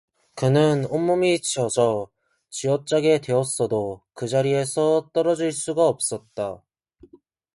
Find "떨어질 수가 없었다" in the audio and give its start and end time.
5.13-6.63